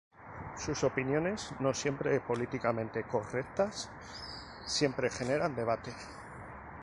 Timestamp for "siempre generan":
4.65-5.53